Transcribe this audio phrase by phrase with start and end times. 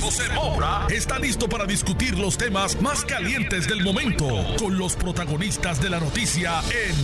[0.00, 4.26] José Moura está listo para discutir los temas más calientes del momento
[4.58, 6.94] con los protagonistas de la noticia en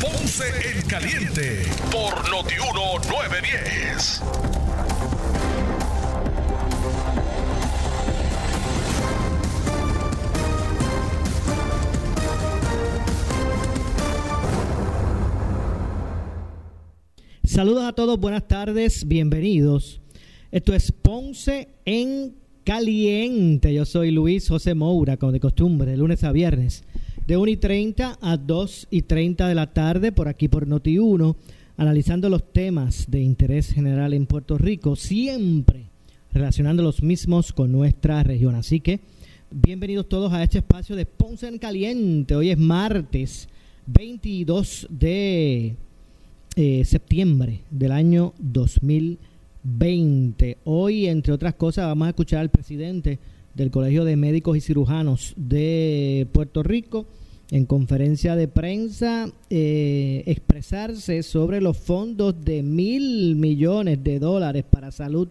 [0.00, 4.22] Ponce en Caliente por Notiuno 910.
[17.44, 20.00] Saludos a todos, buenas tardes, bienvenidos.
[20.50, 22.32] Esto es Ponce en
[22.64, 23.74] Caliente.
[23.74, 26.84] Yo soy Luis José Moura, como de costumbre, de lunes a viernes,
[27.26, 31.36] de 1 y 30 a 2 y 30 de la tarde, por aquí por Noti1,
[31.76, 35.90] analizando los temas de interés general en Puerto Rico, siempre
[36.32, 38.54] relacionando los mismos con nuestra región.
[38.54, 39.00] Así que,
[39.50, 42.34] bienvenidos todos a este espacio de Ponce en Caliente.
[42.34, 43.50] Hoy es martes
[43.84, 45.74] 22 de
[46.56, 49.28] eh, septiembre del año 2020.
[50.64, 53.18] Hoy, entre otras cosas, vamos a escuchar al presidente
[53.54, 57.06] del Colegio de Médicos y Cirujanos de Puerto Rico
[57.50, 64.90] en conferencia de prensa eh, expresarse sobre los fondos de mil millones de dólares para
[64.90, 65.28] salud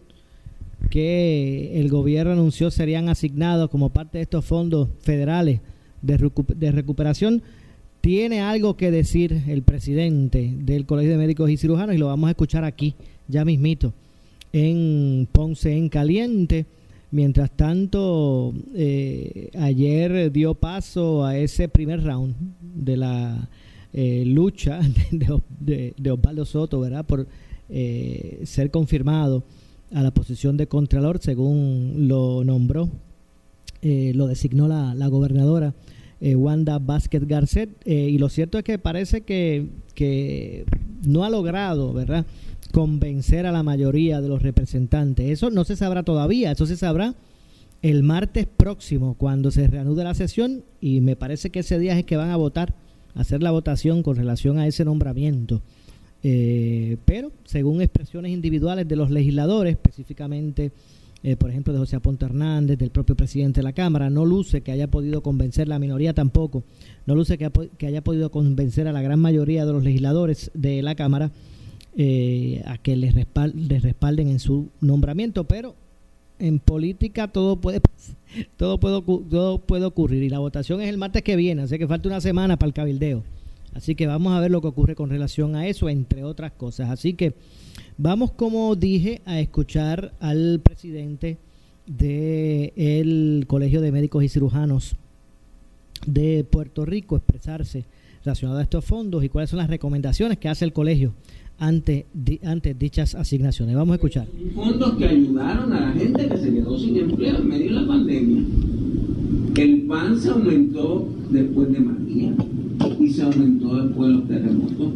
[0.92, 5.62] que el gobierno anunció serían asignados como parte de estos fondos federales
[6.02, 7.42] de recuperación.
[8.02, 12.28] Tiene algo que decir el presidente del Colegio de Médicos y Cirujanos y lo vamos
[12.28, 12.96] a escuchar aquí,
[13.28, 13.94] ya mismito,
[14.58, 16.66] en Ponce en Caliente.
[17.12, 23.50] Mientras tanto, eh, ayer dio paso a ese primer round de la
[23.94, 24.80] eh, lucha
[25.12, 27.06] de, de- Osvaldo Soto, ¿verdad?
[27.06, 27.28] Por
[27.70, 29.44] eh, ser confirmado
[29.94, 32.90] a la posición de Contralor, según lo nombró,
[33.82, 35.74] eh, lo designó la, la gobernadora
[36.20, 37.70] eh, Wanda Vázquez Garcet.
[37.86, 40.66] eh, y lo cierto es que parece que, que
[41.06, 42.26] no ha logrado, ¿verdad?,
[42.72, 45.30] convencer a la mayoría de los representantes.
[45.30, 47.16] Eso no se sabrá todavía, eso se sabrá
[47.82, 52.06] el martes próximo, cuando se reanude la sesión, y me parece que ese día es
[52.06, 52.74] que van a votar,
[53.14, 55.62] hacer la votación con relación a ese nombramiento.
[56.24, 60.72] Eh, pero, según expresiones individuales de los legisladores, específicamente,
[61.24, 64.62] eh, por ejemplo, de José Aponte Hernández, del propio presidente de la Cámara, no luce
[64.62, 66.64] que haya podido convencer la minoría tampoco,
[67.06, 70.82] no luce que, que haya podido convencer a la gran mayoría de los legisladores de
[70.82, 71.32] la Cámara
[71.98, 75.76] eh, a que les, respal- respalden en su nombramiento, pero
[76.40, 77.82] en política todo puede
[78.58, 81.88] todo puede, todo puede ocurrir y la votación es el martes que viene, así que
[81.88, 83.24] falta una semana para el cabildeo.
[83.74, 86.90] Así que vamos a ver lo que ocurre con relación a eso, entre otras cosas.
[86.90, 87.34] Así que
[87.98, 91.38] vamos, como dije, a escuchar al presidente
[91.86, 94.96] del Colegio de Médicos y Cirujanos
[96.06, 97.86] de Puerto Rico expresarse
[98.24, 101.14] relacionado a estos fondos y cuáles son las recomendaciones que hace el colegio
[101.60, 103.76] ante, di- ante dichas asignaciones.
[103.76, 104.28] Vamos a escuchar.
[104.56, 107.88] fondos que ayudaron a la gente que se quedó sin empleo en medio de la
[107.88, 108.44] pandemia.
[109.58, 112.34] El PAN se aumentó después de María
[113.00, 114.90] y se aumentó después de los terremotos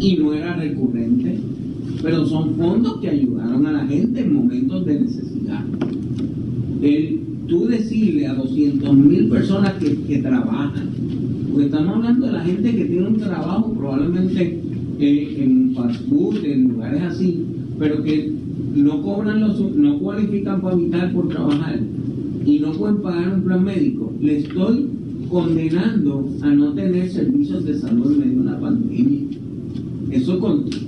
[0.00, 1.38] y no era recurrente,
[2.02, 5.64] pero son fondos que ayudaron a la gente en momentos de necesidad.
[6.82, 10.88] El, tú decirle a 200 mil personas que, que trabajan,
[11.50, 14.60] porque estamos hablando de la gente que tiene un trabajo probablemente
[14.98, 16.02] eh, en fast
[16.44, 17.44] en lugares así,
[17.78, 18.32] pero que
[18.74, 21.80] no cobran los, no cualifican para evitar por trabajar
[22.44, 24.86] y no pueden pagar un plan médico, le estoy
[25.28, 29.20] condenando a no tener servicios de salud en medio de una pandemia.
[30.10, 30.38] Eso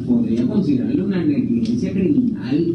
[0.06, 2.74] podría considerarle una negligencia criminal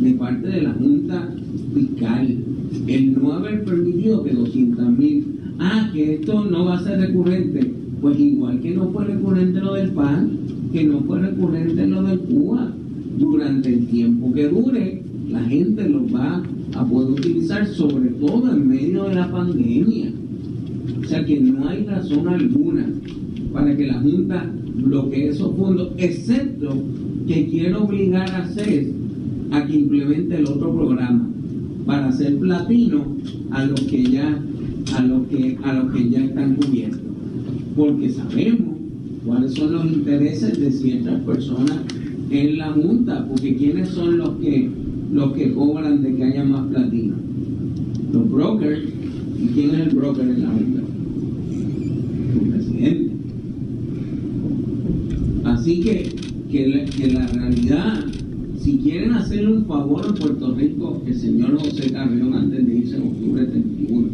[0.00, 1.34] de parte de la Junta
[1.72, 2.36] Fiscal.
[2.86, 5.24] El no haber permitido que 200 mil,
[5.60, 7.72] ah, que esto no va a ser recurrente.
[8.00, 10.30] Pues igual que no fue recurrente lo del PAN,
[10.72, 12.72] que no fue recurrente lo del Cuba.
[13.18, 16.42] Durante el tiempo que dure, la gente los va
[16.74, 20.12] a poder utilizar, sobre todo en medio de la pandemia.
[21.00, 22.86] O sea que no hay razón alguna
[23.52, 26.68] para que la Junta bloquee esos fondos, excepto
[27.26, 28.88] que quiere obligar a CES
[29.50, 31.28] a que implemente el otro programa
[31.86, 33.16] para hacer platino
[33.50, 34.42] a los que ya
[34.96, 37.00] a los que a los que ya están cubiertos
[37.76, 38.67] porque sabemos
[39.28, 41.76] cuáles son los intereses de ciertas personas
[42.30, 44.68] en la junta porque quiénes son los que
[45.12, 47.14] los que cobran de que haya más platino
[48.12, 48.98] los brokers
[49.40, 50.82] ¿Y quién es el broker en la Junta?
[52.34, 53.10] El presidente.
[55.44, 56.16] Así que,
[56.50, 56.66] que,
[57.12, 58.04] la, realidad,
[58.58, 62.96] si quieren hacerle un favor a Puerto Rico, el señor José Carrión antes de irse
[62.96, 64.08] en octubre 31,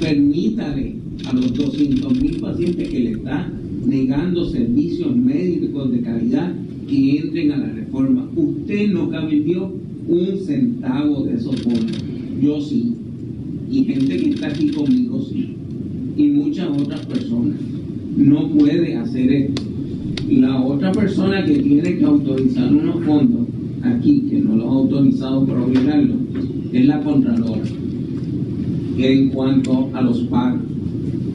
[0.00, 6.54] permítale a los 200 mil pacientes que le están negando servicios médicos de calidad
[6.88, 8.28] que entren a la reforma.
[8.36, 9.72] Usted no cabildió
[10.08, 11.98] un centavo de esos fondos.
[12.40, 12.94] Yo sí.
[13.70, 15.54] Y gente que está aquí conmigo sí.
[16.16, 17.56] Y muchas otras personas.
[18.16, 19.62] No puede hacer esto.
[20.28, 23.46] La otra persona que tiene que autorizar unos fondos
[23.82, 26.14] aquí, que no los ha autorizado por obligarlo,
[26.72, 27.62] es la Contralora.
[28.98, 30.60] En cuanto a los pagos.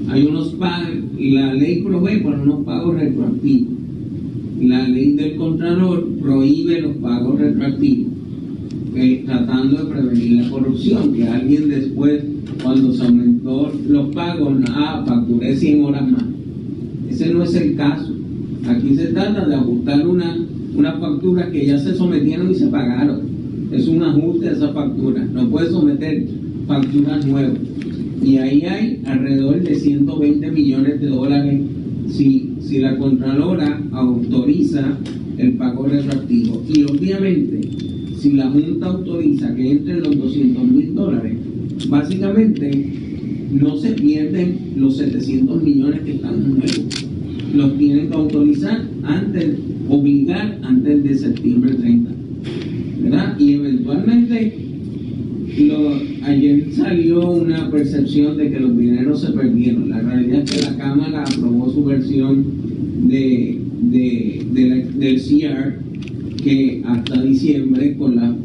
[0.09, 3.73] Hay unos pagos, la ley provee por unos pagos retroactivos.
[4.61, 8.13] La ley del Contralor prohíbe los pagos retroactivos,
[8.95, 12.23] eh, tratando de prevenir la corrupción, que alguien después,
[12.63, 16.23] cuando se aumentó los pagos, ah, facturé 100 horas más.
[17.09, 18.13] Ese no es el caso.
[18.67, 20.37] Aquí se trata de ajustar una,
[20.75, 23.21] una factura que ya se sometieron y se pagaron.
[23.71, 25.25] Es un ajuste de esa factura.
[25.25, 26.27] No puede someter
[26.67, 27.59] facturas nuevas
[28.23, 31.61] y ahí hay alrededor de 120 millones de dólares
[32.09, 34.97] si, si la Contralora autoriza
[35.37, 36.63] el pago retroactivo.
[36.73, 37.61] Y obviamente,
[38.17, 41.37] si la Junta autoriza que entren los 200 mil dólares,
[41.89, 42.87] básicamente
[43.51, 47.07] no se pierden los 700 millones que están nuevos.
[47.53, 49.57] Los tienen que autorizar antes,
[49.89, 52.11] obligar antes de septiembre 30.
[53.03, 53.39] ¿Verdad?
[53.39, 54.53] Y eventualmente
[56.25, 59.89] ayer salió una percepción de que los dineros se perdieron.
[59.89, 62.45] La realidad es que la Cámara aprobó su versión
[63.07, 68.35] de, del CR que hasta diciembre con la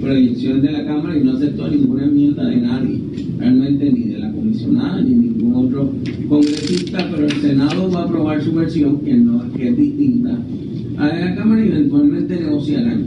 [0.00, 2.98] proyección de la Cámara y no aceptó ninguna enmienda de nadie,
[3.38, 5.92] realmente ni de la comisionada ni ningún otro
[6.28, 10.38] congresista, pero el Senado va a aprobar su versión que, no, que es distinta
[10.98, 13.04] a la Cámara y eventualmente negociarán.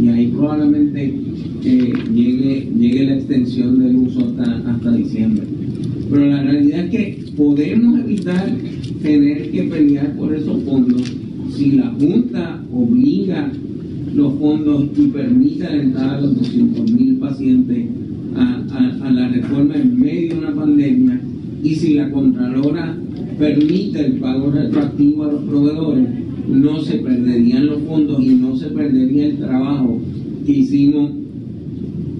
[0.00, 1.29] Y ahí probablemente
[1.60, 5.44] que llegue, llegue la extensión del uso hasta, hasta diciembre.
[6.10, 8.50] Pero la realidad es que podemos evitar
[9.02, 11.02] tener que pelear por esos fondos
[11.50, 13.52] si la Junta obliga
[14.14, 17.86] los fondos y permite entrada a los 200 mil pacientes
[18.34, 18.62] a,
[19.02, 21.20] a, la reforma en medio de una pandemia
[21.62, 22.96] y si la Contralora
[23.38, 26.08] permite el pago retroactivo a los proveedores,
[26.48, 30.00] no se perderían los fondos y no se perdería el trabajo
[30.46, 31.10] que hicimos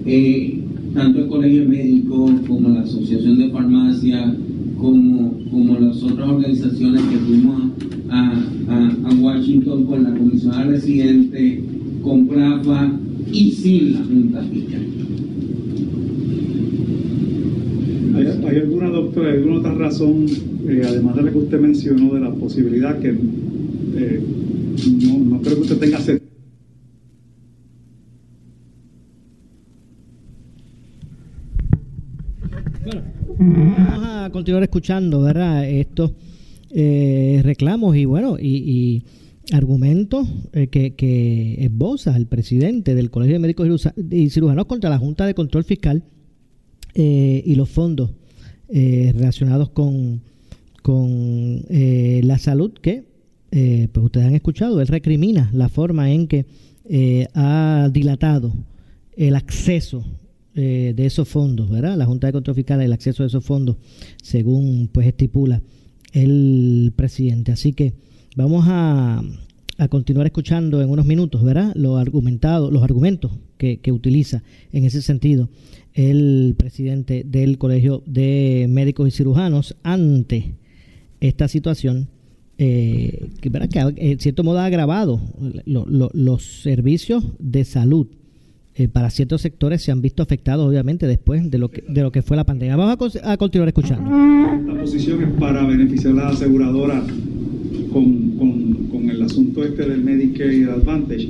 [0.05, 0.59] eh,
[0.93, 4.35] tanto el Colegio Médico como la Asociación de Farmacia,
[4.77, 7.71] como, como las otras organizaciones que fuimos
[8.09, 8.31] a,
[8.67, 11.63] a, Washington con la Comisión Residente,
[12.01, 12.99] con PRAFA
[13.31, 14.43] y sin la Junta
[18.13, 20.25] ¿Hay, ¿Hay, alguna, doctora, alguna otra razón,
[20.67, 24.21] eh, además de la que usted mencionó, de la posibilidad que eh,
[25.03, 26.30] no, no creo que usted tenga Vamos
[34.31, 35.67] continuar escuchando, ¿verdad?
[35.69, 36.11] Estos
[36.71, 39.03] eh, reclamos y bueno, y,
[39.51, 44.97] argumentos eh, que, que esboza el presidente del Colegio de Médicos y Cirujanos contra la
[44.97, 46.03] Junta de Control Fiscal
[46.93, 48.11] eh, y los fondos
[48.73, 50.21] relacionados con,
[50.81, 53.03] con la salud que,
[53.49, 56.45] pues ustedes han escuchado, él recrimina la forma en que
[57.33, 58.53] ha dilatado
[59.17, 60.05] el acceso
[60.55, 61.97] eh, de esos fondos, ¿verdad?
[61.97, 63.77] La Junta de Control Fiscal, el acceso a esos fondos,
[64.21, 65.61] según pues estipula
[66.13, 67.51] el presidente.
[67.51, 67.93] Así que
[68.35, 69.23] vamos a,
[69.77, 71.73] a continuar escuchando en unos minutos, ¿verdad?
[71.75, 75.49] Los argumentados, los argumentos que, que utiliza en ese sentido
[75.93, 80.55] el presidente del Colegio de Médicos y Cirujanos ante
[81.19, 82.09] esta situación
[82.57, 83.69] eh, que, ¿verdad?
[83.95, 85.19] que en cierto modo ha agravado
[85.65, 88.07] los servicios de salud
[88.73, 92.11] eh, para ciertos sectores se han visto afectados, obviamente, después de lo que, de lo
[92.11, 92.77] que fue la pandemia.
[92.77, 94.09] Vamos a, continuar escuchando.
[94.09, 97.03] La posición es para beneficiar a la aseguradora
[97.91, 101.29] con, con, el asunto este del Medicare y el Advantage.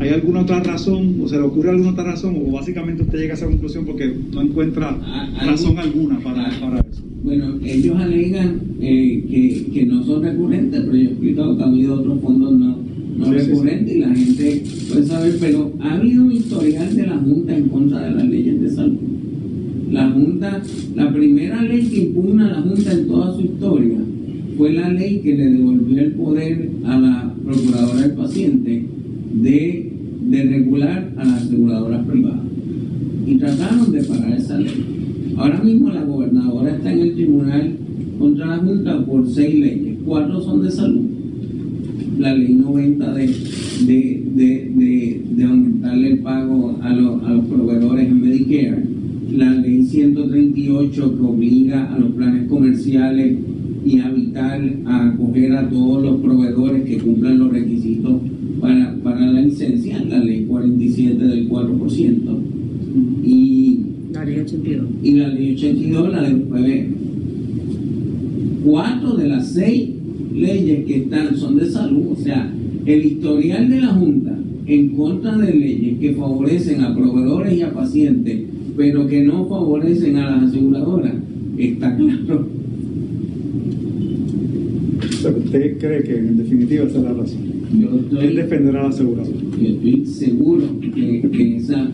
[0.00, 3.34] ¿Hay alguna otra razón, o se le ocurre alguna otra razón, o básicamente usted llega
[3.34, 7.02] a esa conclusión porque no encuentra ah, razón alguna para, para, eso?
[7.22, 11.66] Bueno, ellos alegan eh, que, que no son recurrentes, pero yo he explicado que ha
[11.66, 12.81] habido otros fondos no
[13.22, 17.56] no recurrente y la gente puede saber, pero ha habido un historial de la Junta
[17.56, 18.98] en contra de las leyes de salud.
[19.90, 20.62] La Junta,
[20.94, 23.98] la primera ley que impugna a la Junta en toda su historia
[24.56, 28.86] fue la ley que le devolvió el poder a la procuradora del paciente
[29.34, 32.40] de, de regular a las aseguradoras privadas.
[33.26, 34.84] Y trataron de parar esa ley.
[35.36, 37.72] Ahora mismo la gobernadora está en el tribunal
[38.18, 39.98] contra la Junta por seis leyes.
[40.04, 41.21] Cuatro son de salud.
[42.22, 47.44] La ley 90 de, de, de, de, de aumentarle el pago a, los- a los
[47.46, 48.82] proveedores en Medicare.
[49.32, 53.38] La ley 138 que obliga a los planes comerciales
[53.84, 58.20] y a Vital a acoger a todos los proveedores que cumplan los requisitos
[58.60, 60.00] para, para la licencia.
[60.04, 62.38] La ley 47 del 4%.
[63.24, 63.80] Y
[64.12, 64.86] La ley 82.
[65.02, 66.86] y la ley 82, la PBM.
[68.64, 69.90] Cuatro de las seis
[70.34, 72.52] leyes que están son de salud, o sea,
[72.86, 77.72] el historial de la Junta en contra de leyes que favorecen a proveedores y a
[77.72, 78.42] pacientes,
[78.76, 81.14] pero que no favorecen a las aseguradoras,
[81.58, 82.46] está claro.
[85.02, 87.40] O sea, ¿Usted cree que en definitiva esa es la razón?
[87.78, 89.38] Yo Él estoy, defenderá a la aseguradora.
[89.60, 91.90] yo estoy seguro que, que esa,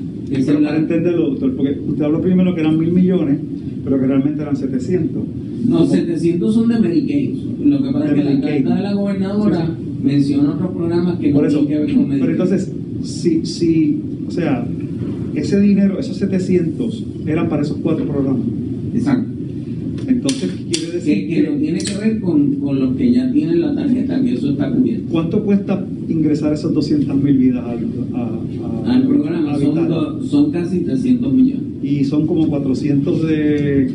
[0.46, 0.76] para la...
[0.76, 3.38] entenderlo, doctor, porque usted habló primero que eran mil millones,
[3.84, 5.22] pero que realmente eran 700.
[5.66, 7.34] No, 700 son de Medicaid.
[7.64, 11.28] Lo que pasa es que la carta de la gobernadora Sí, menciona otros programas que
[11.30, 12.20] no Por eso, tienen que ver con Medicaid.
[12.20, 14.66] pero entonces, si, si, o sea,
[15.34, 18.42] ese dinero, esos 700, eran para esos cuatro programas.
[18.94, 19.28] Exacto.
[20.06, 20.50] Entonces,
[21.08, 24.34] Que, que no tiene que ver con, con los que ya tienen la tarjeta, que
[24.34, 25.04] eso está cubierto.
[25.10, 27.78] ¿cuánto cuesta ingresar esos 200 mil vidas al,
[28.14, 31.62] a- a- Al programa a son, do- son casi 300 millones.
[31.82, 33.90] Y son como 400 de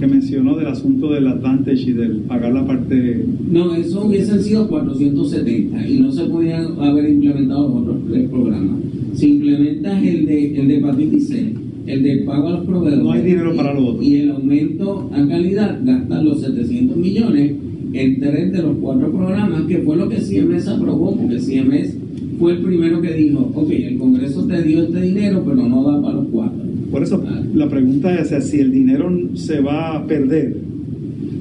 [0.00, 3.24] que mencionó del asunto del Advantage y del pagar la parte.
[3.50, 8.80] No, eso hubiesen sido 470 y no se podían haber implementado los otros tres programas.
[9.14, 11.52] Si implementas el de, el de hepatitis C,
[11.86, 13.02] el del pago a los proveedores.
[13.04, 14.02] No hay dinero para lo otro.
[14.02, 17.52] Y el aumento a calidad, gastan los 700 millones
[17.92, 21.96] en tres de los cuatro programas, que fue lo que CMS aprobó, porque CMS
[22.38, 26.00] fue el primero que dijo, ok, el Congreso te dio este dinero, pero no da
[26.00, 26.62] para los cuatro.
[26.90, 27.42] Por eso Ah.
[27.54, 30.56] la pregunta es: o sea, si el dinero se va a perder,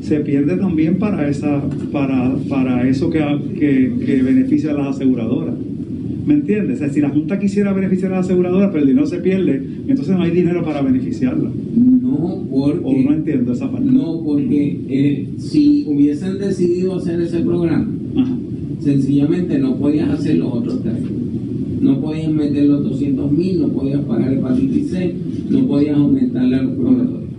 [0.01, 3.19] se pierde también para esa para, para eso que,
[3.59, 5.55] que, que beneficia a las aseguradoras.
[6.25, 6.77] ¿Me entiendes?
[6.77, 9.61] O sea, si la Junta quisiera beneficiar a las aseguradoras, pero el dinero se pierde,
[9.87, 11.49] entonces no hay dinero para beneficiarla.
[11.75, 12.79] No, porque...
[12.83, 13.91] O no entiendo esa parte.
[13.91, 18.37] No, porque eh, si hubiesen decidido hacer ese programa, Ajá.
[18.79, 20.95] sencillamente no podías hacer los otros tres.
[21.81, 25.15] No podías meter los 200 mil, no podías pagar hepatitis C,
[25.49, 27.30] no podías aumentarle a los proveedores.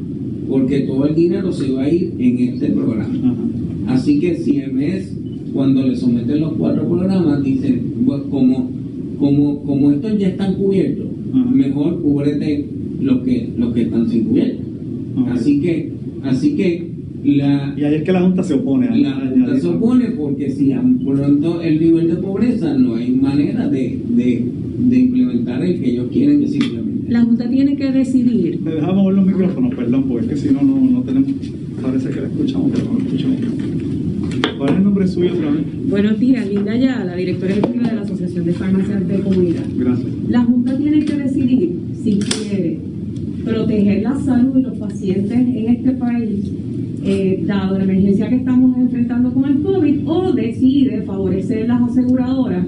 [0.52, 3.14] Porque todo el dinero se iba a ir en este programa.
[3.14, 3.94] Ajá.
[3.94, 5.16] Así que si en mes,
[5.54, 8.71] cuando le someten los cuatro programas, dicen, pues, como,
[9.18, 11.50] como, como estos ya están cubiertos, Ajá.
[11.50, 12.66] mejor cúbrete
[13.00, 14.62] los que, los que están sin cubierto.
[15.30, 15.92] Así que,
[16.25, 16.92] así que
[17.25, 20.06] la, Y ahí es que la Junta se opone a la a Junta se opone
[20.11, 24.44] porque si a pronto el nivel de pobreza no hay manera de, de,
[24.78, 27.12] de implementar el que ellos quieren que se implemente.
[27.12, 30.54] La Junta tiene que decidir Me dejamos ver los micrófonos, perdón, porque es que si
[30.54, 31.30] no, no, no tenemos.
[31.80, 33.38] Parece que la escuchamos, pero no la escuchamos.
[34.58, 35.62] ¿Cuál es el nombre suyo otra vez?
[35.88, 39.64] Buenos días, Linda Ayala, directora ejecutiva de la Asociación de Farmacias de Comunidad.
[39.76, 40.08] Gracias.
[40.28, 41.72] La Junta tiene que decidir
[42.02, 42.78] si quiere
[43.44, 46.50] proteger la salud de los pacientes en este país,
[47.04, 52.66] eh, dado la emergencia que estamos enfrentando con el COVID, o decide favorecer las aseguradoras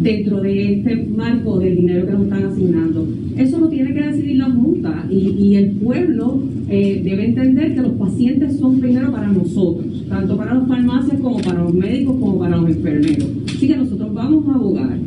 [0.00, 3.06] dentro de este marco del dinero que nos están asignando.
[3.36, 7.82] Eso lo tiene que decidir la Junta y, y el pueblo eh, debe entender que
[7.82, 12.38] los pacientes son primero para nosotros, tanto para las farmacias como para los médicos como
[12.38, 13.28] para los enfermeros.
[13.46, 14.98] Así que nosotros vamos a abogar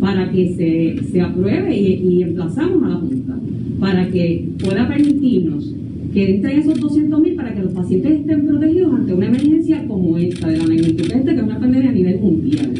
[0.00, 3.36] para que se, se apruebe y, y emplazamos a la Junta
[3.80, 5.74] para que pueda permitirnos
[6.12, 10.16] que entren esos 200 mil para que los pacientes estén protegidos ante una emergencia como
[10.18, 12.74] esta, de la magnitud que es una pandemia a nivel mundial.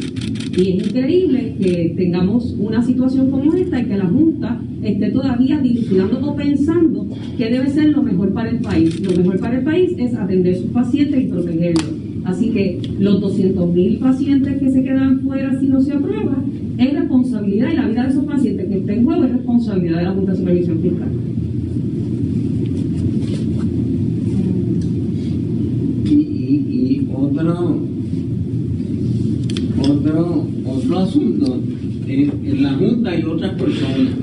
[0.57, 5.59] Y es increíble que tengamos una situación como esta y que la Junta esté todavía
[5.59, 8.99] dilucidando o pensando que debe ser lo mejor para el país.
[8.99, 12.10] Lo mejor para el país es atender sus pacientes y protegerlos.
[12.23, 16.37] Así que los 200 mil pacientes que se quedan fuera si no se aprueba
[16.77, 20.03] es responsabilidad y la vida de esos pacientes que está en juego es responsabilidad de
[20.03, 21.09] la Junta de Supervisión Fiscal.
[26.05, 27.79] Y, otro,
[29.79, 31.61] otro, otro asunto,
[32.07, 34.13] en, en la Junta hay otras personas,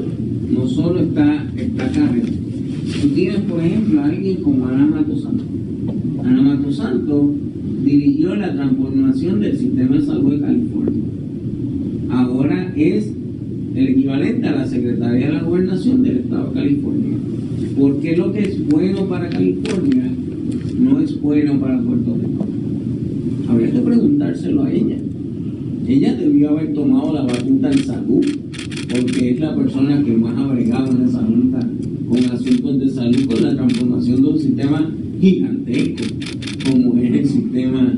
[0.51, 2.27] no solo está, está Carrera.
[3.01, 5.45] Tú tienes, por ejemplo, a alguien como Ana Matosanto.
[6.25, 7.38] Ana Matosanto dirigió la
[8.59, 11.03] transformación del sistema de salud de California.
[12.11, 13.13] Ahora es
[13.75, 17.17] el equivalente a la Secretaría de la Gobernación del Estado de California.
[17.79, 20.11] Porque lo que es bueno para California
[20.81, 22.47] no es bueno para Puerto Rico.
[23.49, 24.97] Habría que preguntárselo a ella.
[25.87, 28.27] Ella debió haber tomado la batuta en salud,
[28.91, 31.61] porque es la persona que más ha bregado en esa junta
[32.09, 36.05] con asuntos de salud, con la transformación transformación de un sistema gigantesco
[36.71, 37.93] como es el sistema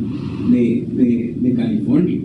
[0.50, 2.20] de, de, California.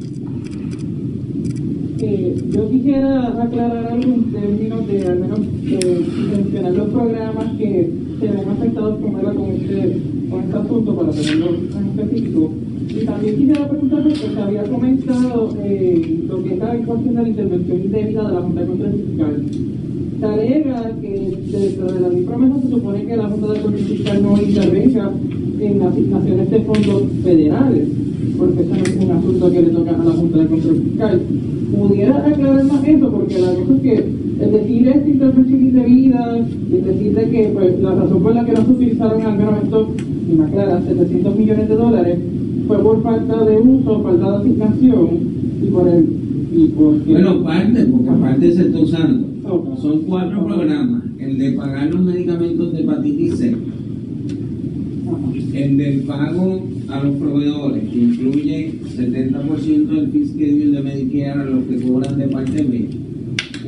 [2.00, 7.90] Eh, yo quisiera aclarar algo en términos de al menos eh, mencionar los programas que
[8.20, 9.98] se ven afectados con, con, este,
[10.30, 12.52] con este asunto para tenerlo en específico.
[12.90, 17.30] Y también quisiera preguntarle, porque había comentado eh, lo que está en cuestión de la
[17.30, 19.46] intervención indebida de la Junta de Control Fiscal.
[20.20, 23.84] Se alega que dentro de la ley promesa se supone que la Junta de Control
[23.84, 25.12] Fiscal no intervenga
[25.60, 27.88] en asignaciones de fondos federales,
[28.38, 31.22] porque eso no es un asunto que le toca a la Junta de Control Fiscal.
[31.76, 32.66] ¿Pudiera aclarar
[33.26, 33.94] Porque la cosa es que
[34.44, 38.52] el decir esta intervención indebida, el decir de que pues, la razón por la que
[38.52, 39.88] no se utilizaron al menos estos,
[40.30, 42.20] y me aclara, 700 millones de dólares,
[42.68, 45.08] fue por falta de uso, falta de asignación
[45.60, 46.06] y por el...
[46.54, 46.68] Y
[47.12, 49.28] bueno, parte, porque aparte se está usando.
[49.82, 51.04] Son cuatro programas.
[51.18, 53.56] El de pagar los medicamentos de hepatitis C,
[55.56, 61.64] el del pago a los proveedores, que incluye 70% del fiscal de Medicare a los
[61.64, 63.05] que cobran de parte B,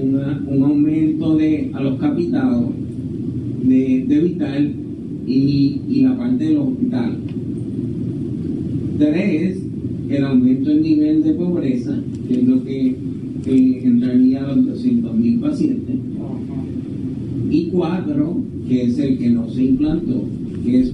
[0.01, 2.69] un aumento de, a los capitados
[3.63, 4.73] de, de Vital
[5.27, 7.17] y, y la parte del hospital.
[8.97, 9.63] Tres,
[10.09, 12.95] el aumento del nivel de pobreza, que es lo que,
[13.45, 15.95] entraría a los 200.000 pacientes.
[17.49, 20.25] Y cuatro, que es el que no se implantó,
[20.65, 20.93] que es...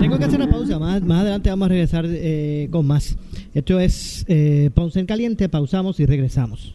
[0.00, 3.16] Tengo que hacer una pausa, más, más adelante vamos a regresar eh, con más.
[3.52, 6.74] Esto es eh, Ponce en Caliente, pausamos y regresamos.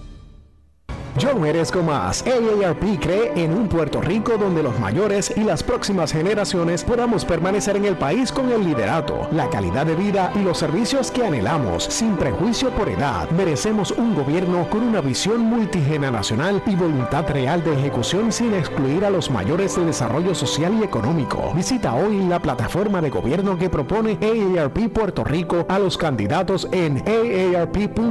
[1.17, 2.23] Yo merezco más.
[2.25, 7.75] AARP cree en un Puerto Rico donde los mayores y las próximas generaciones podamos permanecer
[7.75, 11.83] en el país con el liderato, la calidad de vida y los servicios que anhelamos,
[11.83, 13.29] sin prejuicio por edad.
[13.31, 19.09] Merecemos un gobierno con una visión multigeneracional y voluntad real de ejecución sin excluir a
[19.09, 21.51] los mayores de desarrollo social y económico.
[21.53, 27.03] Visita hoy la plataforma de gobierno que propone AARP Puerto Rico a los candidatos en
[27.07, 28.01] aarp.org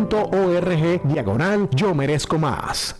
[1.05, 3.00] diagonal Yo merezco más.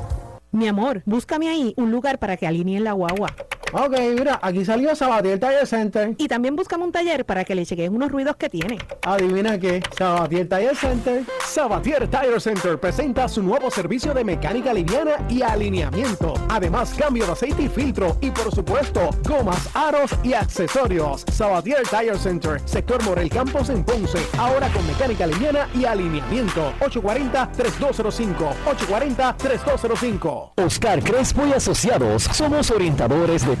[0.53, 3.33] Mi amor, búscame ahí un lugar para que alineen la guagua.
[3.73, 6.13] Ok, mira, aquí salió Sabatier Tire Center.
[6.17, 8.77] Y también buscamos un taller para que le chequeen unos ruidos que tiene.
[9.03, 11.23] Adivina qué, Sabatier Tire Center.
[11.45, 16.33] Sabatier Tire Center presenta su nuevo servicio de mecánica liviana y alineamiento.
[16.49, 18.17] Además, cambio de aceite y filtro.
[18.19, 21.23] Y por supuesto, gomas, aros y accesorios.
[21.31, 24.19] Sabatier Tire Center, sector Morel Campos en Ponce.
[24.37, 26.73] Ahora con mecánica liviana y alineamiento.
[26.81, 28.53] 840-3205.
[28.65, 30.51] 840-3205.
[30.57, 32.23] Oscar Crespo y Asociados.
[32.23, 33.60] Somos orientadores de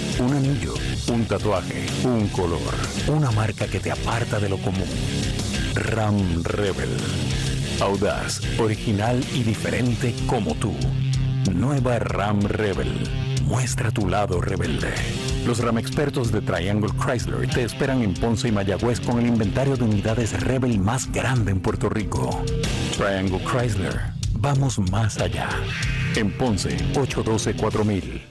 [0.19, 0.73] un anillo,
[1.11, 2.73] un tatuaje, un color,
[3.07, 4.87] una marca que te aparta de lo común.
[5.73, 6.97] Ram Rebel.
[7.79, 10.73] Audaz, original y diferente como tú.
[11.53, 12.91] Nueva Ram Rebel.
[13.45, 14.93] Muestra tu lado rebelde.
[15.45, 19.75] Los RAM expertos de Triangle Chrysler te esperan en Ponce y Mayagüez con el inventario
[19.75, 22.43] de unidades Rebel más grande en Puerto Rico.
[22.97, 23.99] Triangle Chrysler.
[24.33, 25.49] Vamos más allá.
[26.15, 28.30] En Ponce, 812-4000.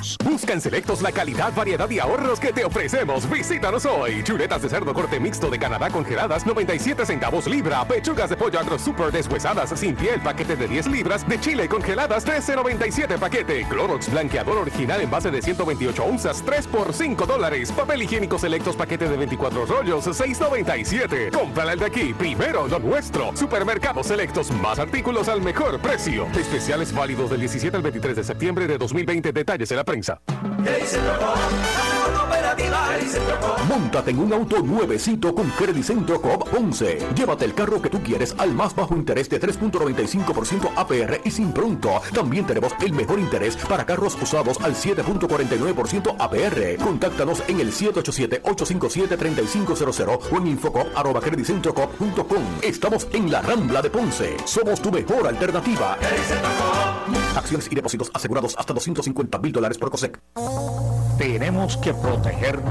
[0.23, 3.29] Busca en Selectos la calidad, variedad y ahorros que te ofrecemos.
[3.29, 4.23] Visítanos hoy.
[4.23, 7.87] Chuletas de cerdo corte mixto de Canadá congeladas, 97 centavos libra.
[7.87, 11.27] Pechugas de pollo agro super deshuesadas sin piel, paquete de 10 libras.
[11.27, 13.65] De chile congeladas, 13.97 paquete.
[13.69, 17.71] Clorox blanqueador original en base de 128 onzas, 3 por 5 dólares.
[17.71, 21.31] Papel higiénico selectos paquete de 24 rollos, 6.97.
[21.31, 23.35] Cómprala el de aquí, primero lo nuestro.
[23.35, 26.27] Supermercados selectos, más artículos al mejor precio.
[26.35, 29.31] Especiales válidos del 17 al 23 de septiembre de 2020.
[29.31, 30.21] Detalles en la prensa.
[33.67, 36.99] Móntate en un auto nuevecito con Credit Centro Coop 11.
[37.15, 41.53] Llévate el carro que tú quieres al más bajo interés de 3.95% APR y sin
[41.53, 42.01] pronto.
[42.13, 46.83] También tenemos el mejor interés para carros usados al 7.49% APR.
[46.83, 52.43] Contáctanos en el 787-857-3500 o en infocop.com.
[52.61, 54.35] Estamos en la Rambla de Ponce.
[54.45, 55.97] Somos tu mejor alternativa.
[57.35, 60.19] Acciones y depósitos asegurados hasta 250 mil dólares por COSEC.
[61.17, 62.70] Tenemos que protegernos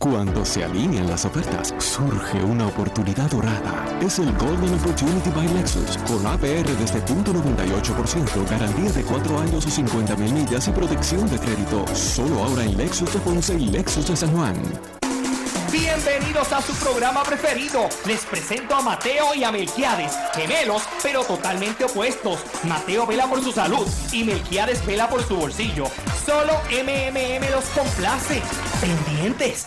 [0.00, 3.84] Cuando se alinean las ofertas, surge una oportunidad dorada.
[4.00, 9.68] Es el Golden Opportunity by Lexus, con APR desde 0.98%, garantía de 4 años o
[9.68, 11.84] 50 mil millas y protección de crédito.
[11.96, 14.54] Solo ahora en Lexus de Ponce y Lexus de San Juan.
[15.72, 17.88] Bienvenidos a su programa preferido.
[18.06, 22.38] Les presento a Mateo y a Melquiades, gemelos pero totalmente opuestos.
[22.62, 25.86] Mateo vela por su salud y Melquiades vela por su bolsillo.
[26.24, 28.40] Solo MMM los complace.
[28.80, 29.66] Pendientes.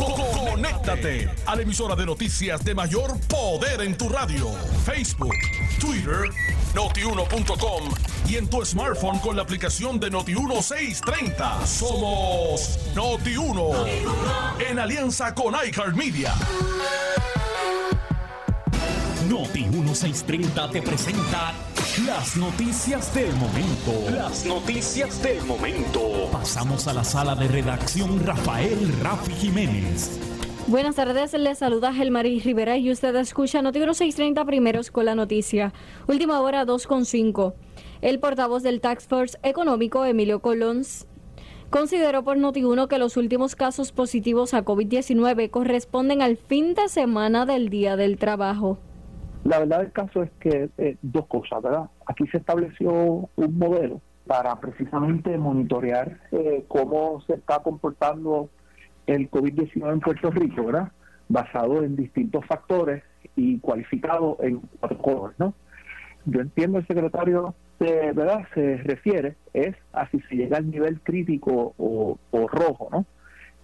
[0.00, 4.50] Conéctate a la emisora de noticias de mayor poder en tu radio.
[4.86, 5.34] Facebook,
[5.78, 6.30] Twitter,
[6.74, 7.90] notiuno.com
[8.26, 11.66] y en tu smartphone con la aplicación de Noti1630.
[11.66, 16.32] Somos Noti1 en alianza con iCarmedia.
[19.28, 21.52] Noti 1630 te presenta
[22.06, 24.10] las noticias del momento.
[24.10, 26.30] Las noticias del momento.
[26.32, 30.18] Pasamos a la sala de redacción Rafael Rafi Jiménez.
[30.68, 35.74] Buenas tardes, les saluda Gelmaris Rivera y usted escucha Noti 1630 primeros con la noticia.
[36.08, 37.52] Última hora 2.5.
[38.00, 40.82] El portavoz del Tax Force Económico, Emilio Colón,
[41.68, 47.44] consideró por Noti1 que los últimos casos positivos a COVID-19 corresponden al fin de semana
[47.44, 48.78] del Día del Trabajo.
[49.44, 51.88] La verdad del caso es que eh, dos cosas, ¿verdad?
[52.06, 58.50] Aquí se estableció un modelo para precisamente monitorear eh, cómo se está comportando
[59.06, 60.92] el COVID-19 en Puerto Rico, ¿verdad?
[61.28, 63.02] Basado en distintos factores
[63.34, 65.54] y cualificado en cuatro colores, ¿no?
[66.26, 68.46] Yo entiendo el secretario, de, ¿verdad?
[68.54, 73.06] Se refiere es a si se llega al nivel crítico o, o rojo, ¿no?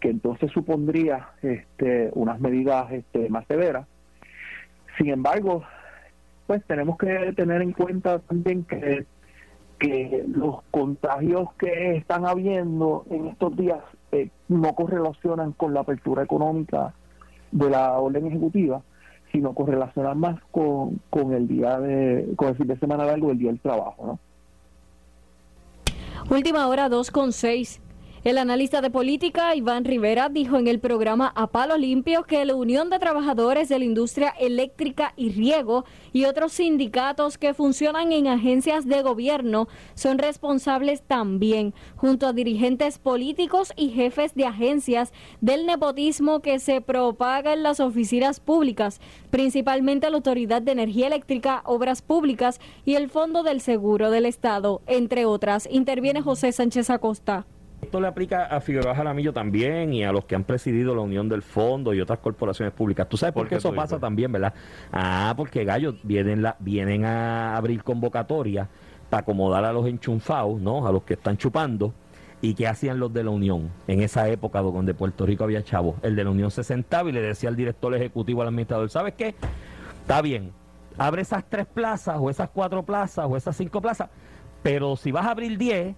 [0.01, 3.87] Que entonces supondría este, unas medidas este, más severas
[4.97, 5.63] sin embargo,
[6.47, 9.07] pues tenemos que tener en cuenta también que,
[9.79, 13.81] que los contagios que están habiendo en estos días
[14.13, 16.95] eh, no correlacionan con la apertura económica
[17.51, 18.83] de la orden ejecutiva,
[19.33, 23.39] sino correlacionan más con, con el día de, con el fin de semana largo, el
[23.39, 24.19] día del trabajo, ¿no?
[26.35, 27.81] Última hora 2 con 6.
[28.27, 32.57] El analista de política Iván Rivera dijo en el programa A Palo Limpio que la
[32.57, 38.27] Unión de Trabajadores de la Industria Eléctrica y Riego y otros sindicatos que funcionan en
[38.27, 45.65] agencias de gobierno son responsables también, junto a dirigentes políticos y jefes de agencias, del
[45.65, 52.03] nepotismo que se propaga en las oficinas públicas, principalmente la Autoridad de Energía Eléctrica, Obras
[52.03, 55.69] Públicas y el Fondo del Seguro del Estado, entre otras.
[55.71, 57.47] Interviene José Sánchez Acosta.
[57.97, 61.31] Esto le aplica a Figueroa Jaramillo también y a los que han presidido la Unión
[61.31, 63.09] del Fondo y otras corporaciones públicas.
[63.09, 64.53] ¿Tú sabes por, qué eso pasa también, verdad?
[64.93, 68.69] Ah, porque gallos vienen, la, vienen a abrir convocatoria
[69.09, 70.87] para acomodar a los enchufados, ¿no?
[70.87, 71.95] A los que están chupando.
[72.43, 75.97] ¿Y qué hacían los de la Unión en esa época donde Puerto Rico había chavo?
[76.03, 79.15] El de la Unión se sentaba y le decía al director ejecutivo, al administrador, ¿sabes
[79.15, 79.35] qué?
[80.03, 80.53] Está bien,
[80.99, 84.11] abre esas tres plazas o esas cuatro plazas o esas cinco plazas,
[84.63, 85.97] pero si vas a abrir diez,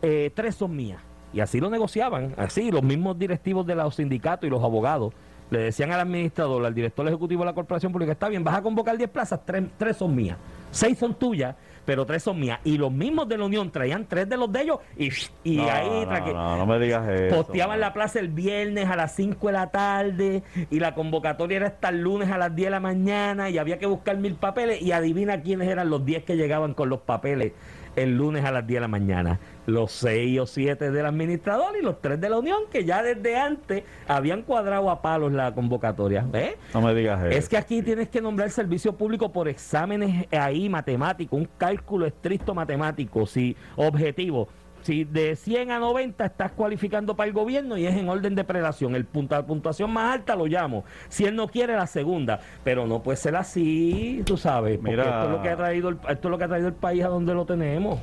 [0.00, 4.46] eh, tres son mías y así lo negociaban, así los mismos directivos de los sindicatos
[4.46, 5.12] y los abogados
[5.50, 8.62] le decían al administrador, al director ejecutivo de la corporación pública, está bien, vas a
[8.62, 10.36] convocar 10 plazas, tres, son mías,
[10.70, 12.60] seis son tuyas, pero tres son mías.
[12.62, 15.10] Y los mismos de la Unión traían tres de los de ellos y,
[15.42, 17.34] y ahí no, no, me digas eso.
[17.34, 21.66] Posteaban la plaza el viernes a las 5 de la tarde y la convocatoria era
[21.66, 24.80] hasta el lunes a las 10 de la mañana y había que buscar mil papeles
[24.80, 27.52] y adivina quiénes eran los 10 que llegaban con los papeles
[27.96, 29.40] el lunes a las 10 de la mañana.
[29.66, 33.36] Los 6 o 7 del administrador y los 3 de la Unión, que ya desde
[33.36, 36.26] antes habían cuadrado a palos la convocatoria.
[36.32, 36.56] ¿eh?
[36.74, 37.38] No me digas eso.
[37.38, 42.54] Es que aquí tienes que nombrar servicio público por exámenes ahí matemáticos, un cálculo estricto
[42.54, 44.48] matemático, sí, objetivo
[44.82, 48.44] si de 100 a 90 estás cualificando para el gobierno y es en orden de
[48.44, 50.84] prelación, el punto, la puntuación más alta lo llamo.
[51.08, 55.04] Si él no quiere la segunda, pero no puede ser así, tú sabes, Mira.
[55.04, 57.04] esto es lo que ha traído el, esto es lo que ha traído el país
[57.04, 57.98] a donde lo tenemos.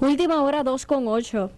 [0.00, 1.50] Última hora 2 con 8.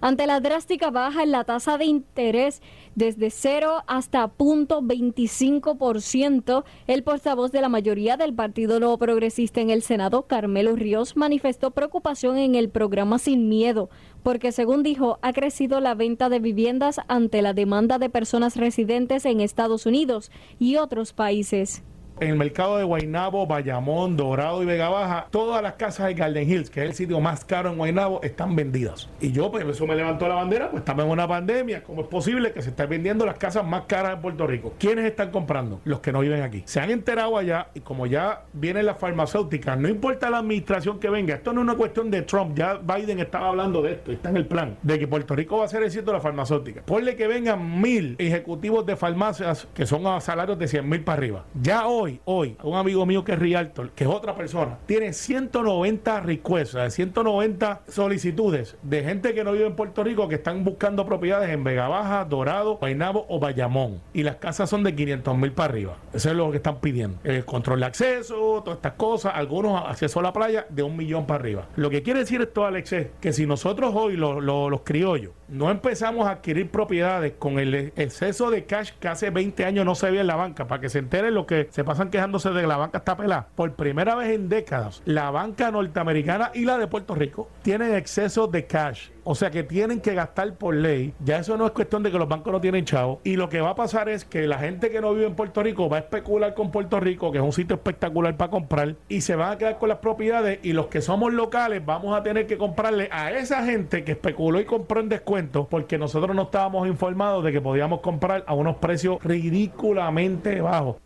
[0.00, 2.60] Ante la drástica baja en la tasa de interés
[2.94, 9.82] desde 0 hasta 0.25%, el portavoz de la mayoría del Partido Nuevo Progresista en el
[9.82, 13.90] Senado, Carmelo Ríos, manifestó preocupación en el programa Sin Miedo,
[14.22, 19.24] porque según dijo, ha crecido la venta de viviendas ante la demanda de personas residentes
[19.24, 21.82] en Estados Unidos y otros países
[22.20, 26.48] en el mercado de Guaynabo, Bayamón, Dorado y Vega Baja, todas las casas de Garden
[26.50, 29.08] Hills, que es el sitio más caro en Guaynabo, están vendidas.
[29.20, 31.82] Y yo, pues eso me levantó la bandera, pues estamos en una pandemia.
[31.82, 34.74] ¿Cómo es posible que se estén vendiendo las casas más caras en Puerto Rico?
[34.78, 35.80] ¿Quiénes están comprando?
[35.84, 36.62] Los que no viven aquí.
[36.66, 41.10] Se han enterado allá y como ya vienen las farmacéuticas, no importa la administración que
[41.10, 44.30] venga, esto no es una cuestión de Trump, ya Biden estaba hablando de esto, está
[44.30, 46.82] en el plan, de que Puerto Rico va a ser el sitio de la farmacéutica.
[46.82, 51.18] Ponle que vengan mil ejecutivos de farmacias que son a salarios de 100 mil para
[51.18, 51.44] arriba.
[51.60, 56.20] Ya hoy hoy, un amigo mío que es Rialto, que es otra persona, tiene 190
[56.20, 61.50] requests, 190 solicitudes de gente que no vive en Puerto Rico que están buscando propiedades
[61.50, 64.00] en Vega Baja, Dorado, Guaynabo o Bayamón.
[64.12, 65.96] Y las casas son de 500 mil para arriba.
[66.12, 67.18] Eso es lo que están pidiendo.
[67.24, 71.26] El control de acceso, todas estas cosas, algunos acceso a la playa de un millón
[71.26, 71.68] para arriba.
[71.76, 76.26] Lo que quiere decir esto, Alex, es que si nosotros hoy, los criollos, no empezamos
[76.26, 80.22] a adquirir propiedades con el exceso de cash que hace 20 años no se veía
[80.22, 82.76] en la banca, para que se enteren lo que se pasan quejándose de que la
[82.76, 83.48] banca está pelada.
[83.54, 88.46] Por primera vez en décadas, la banca norteamericana y la de Puerto Rico tienen exceso
[88.48, 89.08] de cash.
[89.24, 91.14] O sea que tienen que gastar por ley.
[91.24, 93.20] Ya eso no es cuestión de que los bancos no tienen chavo.
[93.24, 95.62] Y lo que va a pasar es que la gente que no vive en Puerto
[95.62, 99.22] Rico va a especular con Puerto Rico, que es un sitio espectacular para comprar, y
[99.22, 100.60] se van a quedar con las propiedades.
[100.62, 104.60] Y los que somos locales vamos a tener que comprarle a esa gente que especuló
[104.60, 108.76] y compró en descuento, porque nosotros no estábamos informados de que podíamos comprar a unos
[108.76, 110.96] precios ridículamente bajos.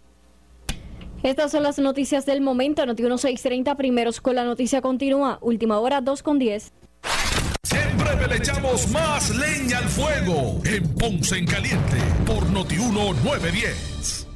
[1.23, 2.85] Estas son las noticias del momento.
[2.87, 5.39] Noti 1630 primeros con la noticia continúa.
[5.43, 6.73] Última hora 2 con 10.
[7.63, 14.27] Siempre le echamos más leña al fuego en Ponce en Caliente por Noti 910.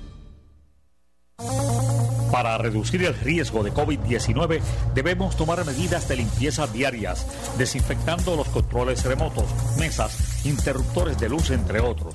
[2.31, 4.61] Para reducir el riesgo de COVID-19
[4.93, 9.45] debemos tomar medidas de limpieza diarias, desinfectando los controles remotos,
[9.79, 12.15] mesas, interruptores de luz, entre otros.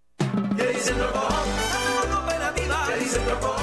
[0.33, 1.90] He's in the vault.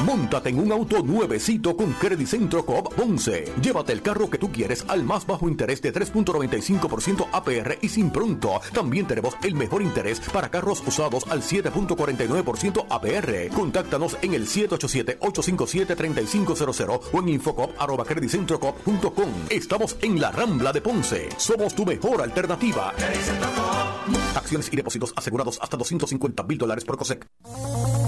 [0.05, 3.53] Móntate en un auto nuevecito con Credit Centro Coop Ponce.
[3.61, 8.11] Llévate el carro que tú quieres al más bajo interés de 3.95% APR y sin
[8.11, 8.61] pronto.
[8.73, 13.49] También tenemos el mejor interés para carros usados al 7.49% APR.
[13.55, 19.31] Contáctanos en el 787-857-3500 o en infocop.com.
[19.51, 21.29] Estamos en la Rambla de Ponce.
[21.37, 22.95] Somos tu mejor alternativa.
[24.35, 27.27] Acciones y depósitos asegurados hasta 250 mil dólares por COSEC.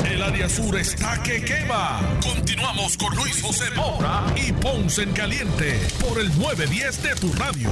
[0.00, 2.00] El área sur está que quema.
[2.22, 7.68] Continuamos con Luis José Moura y Ponce en Caliente por el 910 de tu radio.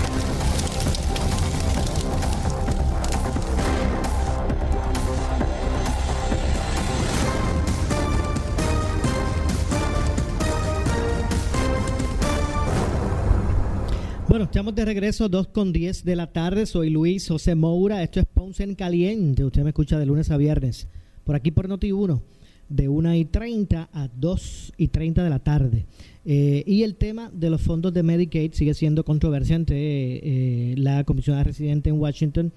[14.29, 16.67] Bueno, estamos de regreso, 2 con 10 de la tarde.
[16.67, 18.03] Soy Luis José Moura.
[18.03, 19.45] Esto es Ponce en Caliente.
[19.45, 20.87] Usted me escucha de lunes a viernes.
[21.25, 22.21] Por aquí por Noti1,
[22.69, 25.87] de 1 y 30 a 2 y 30 de la tarde.
[26.25, 31.05] Eh, y el tema de los fondos de Medicaid sigue siendo controversia entre eh, la
[31.05, 32.53] comisionada residente en Washington,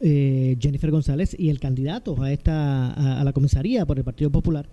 [0.00, 4.68] eh, Jennifer González, y el candidato a, esta, a, la comisaría por el Partido Popular,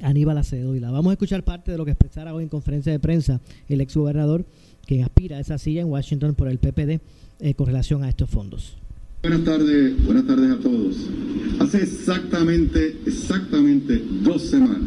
[0.00, 0.74] Aníbal Acedo.
[0.74, 3.40] Y la vamos a escuchar parte de lo que expresara hoy en conferencia de prensa
[3.68, 4.46] el exgobernador
[4.86, 7.00] que aspira a esa silla en Washington por el PPD
[7.40, 8.76] eh, con relación a estos fondos.
[9.24, 10.96] Buenas tardes, buenas tardes a todos.
[11.58, 14.82] Hace exactamente, exactamente dos semanas,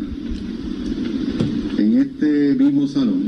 [1.79, 3.23] en este mismo salón,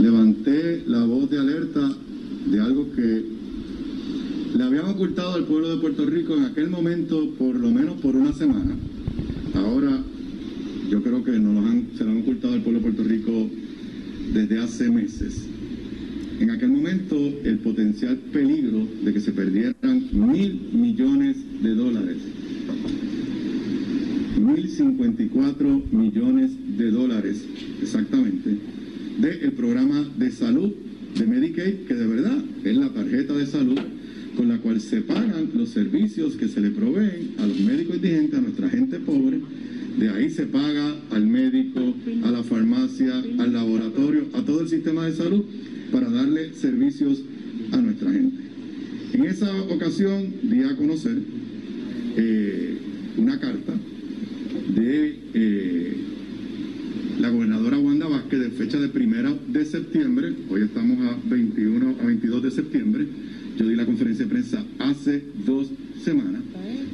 [0.00, 1.96] levanté la voz de alerta
[2.46, 3.24] de algo que
[4.56, 8.14] le habían ocultado al pueblo de Puerto Rico en aquel momento, por lo menos por
[8.14, 8.76] una semana.
[9.56, 10.00] Ahora,
[10.88, 13.50] yo creo que nos lo han, se lo han ocultado al pueblo de Puerto Rico
[14.32, 15.53] desde hace meses.
[16.40, 22.16] En aquel momento, el potencial peligro de que se perdieran mil millones de dólares,
[24.40, 27.44] mil cincuenta y cuatro millones de dólares
[27.80, 28.58] exactamente,
[29.20, 30.72] del programa de salud
[31.16, 33.78] de Medicaid, que de verdad es la tarjeta de salud
[34.36, 38.38] con la cual se pagan los servicios que se le proveen a los médicos indigentes,
[38.38, 39.40] a nuestra gente pobre.
[39.98, 41.94] De ahí se paga al médico,
[42.24, 45.44] a la farmacia, al laboratorio, a todo el sistema de salud
[45.94, 47.22] para darle servicios
[47.70, 48.42] a nuestra gente.
[49.12, 51.16] En esa ocasión di a conocer
[52.16, 52.78] eh,
[53.16, 53.74] una carta
[54.74, 55.96] de eh,
[57.20, 62.06] la gobernadora Wanda Vázquez de fecha de primero de septiembre, hoy estamos a 21 a
[62.06, 63.06] 22 de septiembre,
[63.56, 65.68] yo di la conferencia de prensa hace dos
[66.02, 66.42] semanas,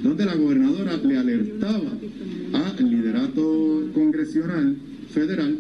[0.03, 1.91] donde la gobernadora le alertaba
[2.53, 4.77] al liderato congresional
[5.09, 5.57] federal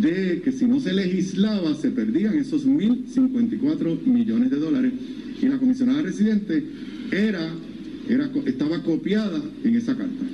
[0.00, 4.92] de que si no se legislaba se perdían esos 1.054 millones de dólares
[5.40, 6.64] y la comisionada residente
[7.10, 7.52] era,
[8.08, 10.24] era, estaba copiada en esa carta.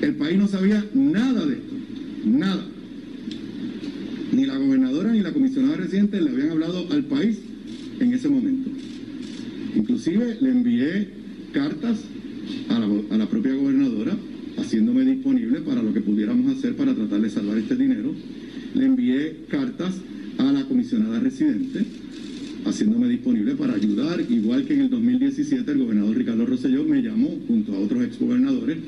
[0.00, 1.74] El país no sabía nada de esto,
[2.24, 2.66] nada.
[4.32, 7.38] Ni la gobernadora ni la comisionada residente le habían hablado al país
[8.00, 8.70] en ese momento.
[9.76, 11.08] Inclusive le envié
[11.52, 12.00] cartas
[12.70, 14.16] a la, a la propia gobernadora
[14.58, 18.14] haciéndome disponible para lo que pudiéramos hacer para tratar de salvar este dinero.
[18.74, 19.94] Le envié cartas
[20.38, 21.84] a la comisionada residente
[22.64, 27.28] haciéndome disponible para ayudar, igual que en el 2017 el gobernador Ricardo Rosselló me llamó
[27.46, 28.78] junto a otros exgobernadores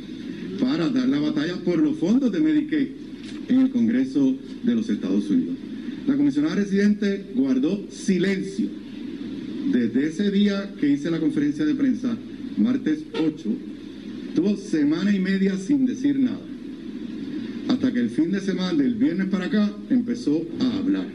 [0.61, 2.89] para dar la batalla por los fondos de Medicaid
[3.49, 5.57] en el Congreso de los Estados Unidos.
[6.07, 8.69] La comisionada residente guardó silencio
[9.73, 12.17] desde ese día que hice la conferencia de prensa,
[12.57, 13.51] martes 8,
[14.35, 16.41] tuvo semana y media sin decir nada.
[17.69, 21.07] Hasta que el fin de semana, del viernes para acá, empezó a hablar.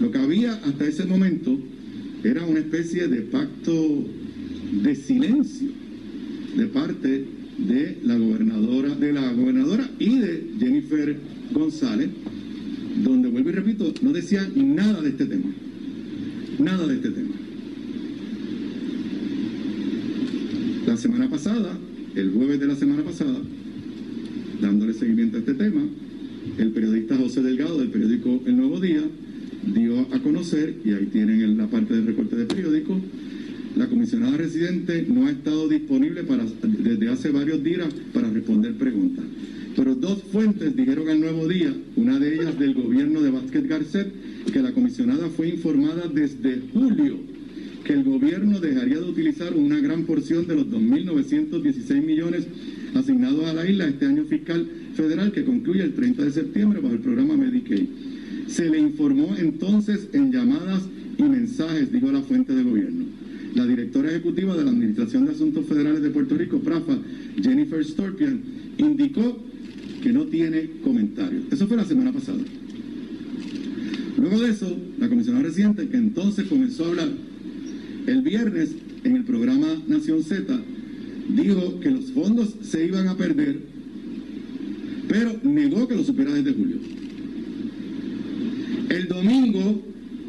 [0.00, 1.58] Lo que había hasta ese momento
[2.24, 4.04] era una especie de pacto
[4.82, 5.70] de silencio
[6.56, 7.24] de parte
[7.58, 11.16] de la gobernadora, de la gobernadora y de Jennifer
[11.52, 12.08] González,
[13.04, 15.52] donde vuelvo y repito, no decían nada de este tema.
[16.58, 17.34] Nada de este tema.
[20.86, 21.78] La semana pasada,
[22.16, 23.38] el jueves de la semana pasada,
[24.60, 25.82] dándole seguimiento a este tema,
[26.56, 29.02] el periodista José Delgado del periódico El Nuevo Día
[29.66, 32.98] dio a conocer, y ahí tienen en la parte del recorte de periódico,
[33.76, 39.24] la comisionada residente no ha estado disponible para, desde hace varios días para responder preguntas.
[39.76, 44.10] Pero dos fuentes dijeron al nuevo día, una de ellas del gobierno de Vázquez Garcet,
[44.50, 47.35] que la comisionada fue informada desde julio
[47.86, 52.48] que el gobierno dejaría de utilizar una gran porción de los 2.916 millones
[52.96, 56.94] asignados a la isla este año fiscal federal que concluye el 30 de septiembre bajo
[56.94, 57.86] el programa Medicaid.
[58.48, 60.82] Se le informó entonces en llamadas
[61.16, 63.04] y mensajes, dijo la fuente de gobierno.
[63.54, 66.98] La directora ejecutiva de la Administración de Asuntos Federales de Puerto Rico, PRAFA,
[67.40, 68.40] Jennifer Storpian,
[68.78, 69.38] indicó
[70.02, 71.44] que no tiene comentarios.
[71.52, 72.42] Eso fue la semana pasada.
[74.18, 77.08] Luego de eso, la comisionada residente, que entonces comenzó a hablar
[78.06, 78.70] el viernes
[79.04, 80.44] en el programa Nación Z,
[81.28, 83.58] dijo que los fondos se iban a perder,
[85.08, 86.76] pero negó que lo supiera desde julio.
[88.88, 89.82] El domingo,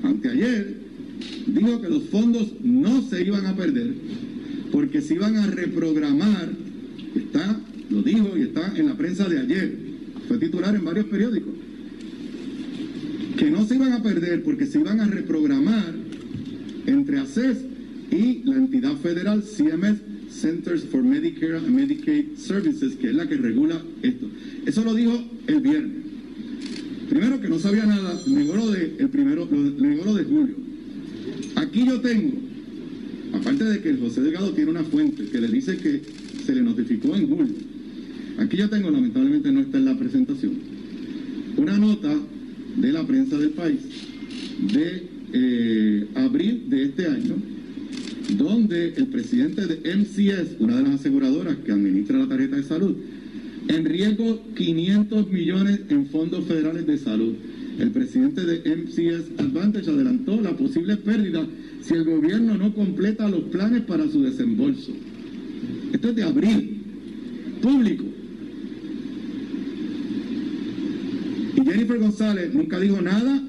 [0.03, 0.75] anteayer,
[1.47, 3.93] dijo que los fondos no se iban a perder
[4.71, 6.49] porque se iban a reprogramar,
[7.15, 7.59] está,
[7.89, 9.78] lo dijo y está en la prensa de ayer,
[10.28, 11.53] fue titular en varios periódicos,
[13.38, 16.07] que no se iban a perder porque se iban a reprogramar
[16.88, 17.57] entre ACES
[18.11, 19.97] y la entidad federal CMS,
[20.29, 24.27] Centers for Medicare and Medicaid Services, que es la que regula esto.
[24.65, 26.07] Eso lo dijo el viernes.
[27.09, 30.55] Primero que no sabía nada, negó lo de, el primero, negó de julio.
[31.55, 32.33] Aquí yo tengo,
[33.33, 36.01] aparte de que el José Delgado tiene una fuente que le dice que
[36.45, 37.55] se le notificó en julio.
[38.39, 40.53] Aquí yo tengo, lamentablemente no está en la presentación,
[41.55, 42.13] una nota
[42.75, 43.79] de la prensa del país
[44.73, 47.36] de eh, abril de este año,
[48.38, 52.95] donde el presidente de MCS, una de las aseguradoras que administra la tarjeta de salud,
[53.67, 57.34] en riesgo 500 millones en fondos federales de salud.
[57.80, 61.45] El presidente de MCS Advantage adelantó la posible pérdida
[61.82, 64.93] si el gobierno no completa los planes para su desembolso.
[65.93, 66.82] Esto es de abril,
[67.61, 68.05] público.
[71.55, 73.43] Y Jennifer González nunca dijo nada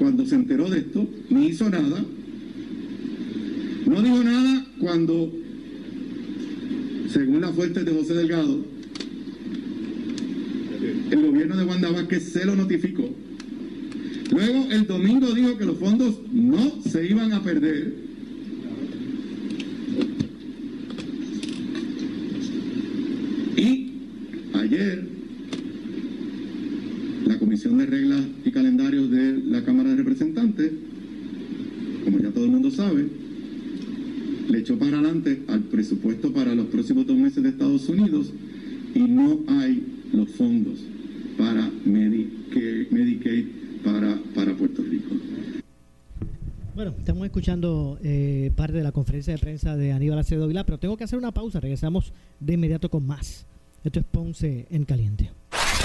[0.00, 2.02] cuando se enteró de esto, ni hizo nada.
[3.86, 5.30] No dijo nada cuando,
[7.12, 8.64] según la fuente de José Delgado,
[11.10, 13.10] el gobierno de Wanda Vázquez se lo notificó.
[14.32, 17.94] Luego el domingo dijo que los fondos no se iban a perder.
[23.54, 23.90] Y
[24.54, 25.10] ayer
[27.30, 29.79] la Comisión de Reglas y Calendarios de la Cámara
[30.20, 30.72] Representantes,
[32.04, 33.08] como ya todo el mundo sabe,
[34.50, 38.30] le echó para adelante al presupuesto para los próximos dos meses de Estados Unidos
[38.94, 40.80] y no hay los fondos
[41.38, 43.46] para Medicaid, Medicaid
[43.82, 45.14] para, para Puerto Rico.
[46.74, 50.78] Bueno, estamos escuchando eh, parte de la conferencia de prensa de Aníbal Acevedo Vilá, pero
[50.78, 51.60] tengo que hacer una pausa.
[51.60, 53.46] Regresamos de inmediato con más.
[53.84, 55.30] Esto es Ponce en Caliente.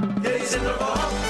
[0.00, 1.29] He's in the vault.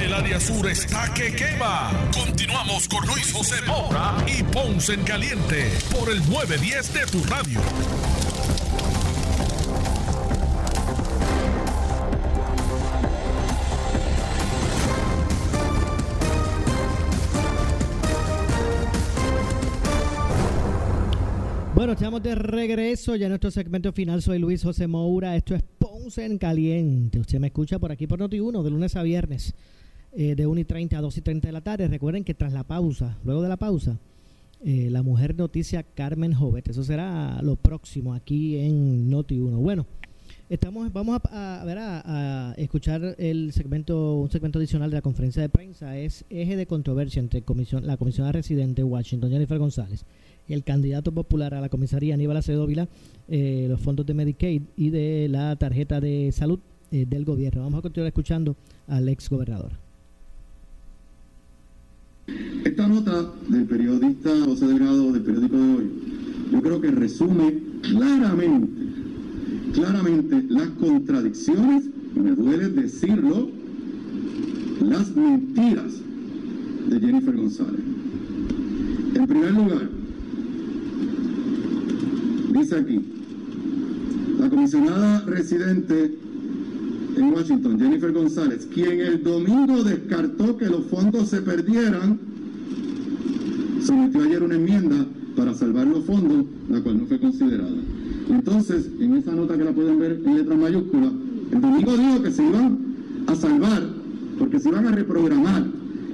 [0.00, 1.90] El área sur está que quema.
[2.14, 7.60] Continuamos con Luis José Moura y Ponce en Caliente por el 910 de tu radio.
[21.74, 24.22] Bueno, estamos de regreso ya en nuestro segmento final.
[24.22, 25.34] Soy Luis José Moura.
[25.34, 27.18] Esto es Ponce en Caliente.
[27.18, 29.54] Usted me escucha por aquí por Noti1 de lunes a viernes
[30.12, 31.88] eh, de 1 y 30 a 2 y 30 de la tarde.
[31.88, 33.98] Recuerden que tras la pausa, luego de la pausa,
[34.64, 36.68] eh, la mujer noticia Carmen Jovet.
[36.68, 39.56] Eso será lo próximo aquí en Noti1.
[39.56, 39.86] Bueno,
[40.48, 45.48] estamos, vamos a, ver a, escuchar el segmento, un segmento adicional de la conferencia de
[45.48, 45.96] prensa.
[45.96, 50.04] Es eje de controversia entre comisión, la comisionada residente de Washington, Jennifer González,
[50.48, 52.88] el candidato popular a la comisaría Aníbal Acevedo Vila,
[53.28, 56.58] eh, los fondos de Medicaid y de la tarjeta de salud
[56.90, 57.62] eh, del gobierno.
[57.62, 58.56] Vamos a continuar escuchando
[58.88, 59.87] al ex gobernador.
[62.64, 65.90] Esta nota del periodista José Delgado del periódico de hoy,
[66.52, 68.82] yo creo que resume claramente,
[69.72, 73.48] claramente las contradicciones, y me duele decirlo,
[74.80, 75.94] las mentiras
[76.88, 77.80] de Jennifer González.
[79.14, 79.88] En primer lugar,
[82.52, 83.00] dice aquí,
[84.38, 86.18] la comisionada residente
[87.18, 92.18] en Washington, Jennifer González, quien el domingo descartó que los fondos se perdieran,
[93.82, 95.06] sometió ayer una enmienda
[95.36, 97.76] para salvar los fondos, la cual no fue considerada.
[98.30, 101.12] Entonces, en esa nota que la pueden ver en letras mayúsculas,
[101.52, 102.78] el domingo dijo que se iban
[103.26, 103.82] a salvar,
[104.38, 105.64] porque se iban a reprogramar.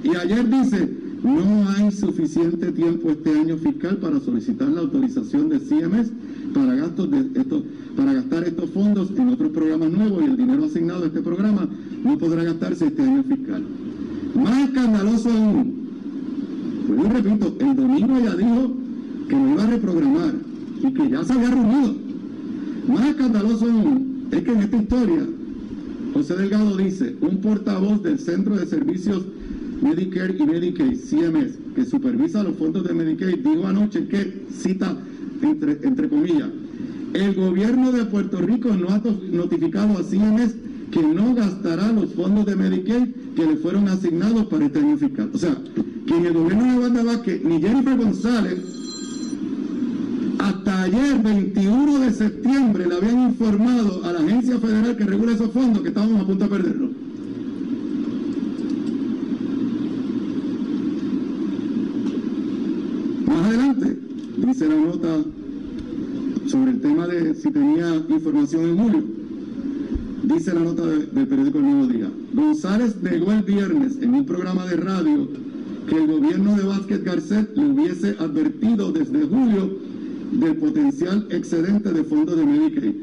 [0.03, 0.89] Y ayer dice,
[1.23, 6.11] no hay suficiente tiempo este año fiscal para solicitar la autorización de CMS
[6.55, 7.63] para gastos de estos,
[7.97, 11.67] para gastar estos fondos en otros programas nuevos y el dinero asignado a este programa
[12.03, 13.61] no podrá gastarse este año fiscal.
[14.35, 15.73] Más escandaloso aún,
[16.87, 18.71] pues yo repito, el domingo ya dijo
[19.27, 20.33] que lo iba a reprogramar
[20.81, 21.95] y que ya se había reunido.
[22.87, 25.27] Más escandaloso aún es que en esta historia,
[26.13, 29.25] José Delgado dice, un portavoz del Centro de Servicios
[29.81, 34.95] Medicare y Medicaid, CMS, que supervisa los fondos de Medicaid, dijo anoche que, cita
[35.41, 36.49] entre, comillas,
[37.13, 40.55] el gobierno de Puerto Rico no ha notificado a CMS
[40.91, 45.29] que no gastará los fondos de Medicaid que le fueron asignados para este año fiscal.
[45.33, 45.55] O sea,
[46.07, 48.59] que en el gobierno de Wanda Vázquez, ni Jennifer González,
[50.39, 55.51] hasta ayer, 21 de septiembre, le habían informado a la agencia federal que regula esos
[55.51, 56.91] fondos que estábamos a punto de perderlos.
[63.25, 64.04] Más adelante,
[64.45, 65.17] dice la nota
[66.47, 69.03] sobre el tema de si tenía información en julio.
[70.23, 72.09] Dice la nota de- del periódico El Nuevo Día.
[72.33, 75.27] González negó el viernes en un programa de radio
[75.87, 79.69] que el gobierno de Vázquez Garcet le hubiese advertido desde julio
[80.31, 82.93] del potencial excedente de fondos de Medicaid.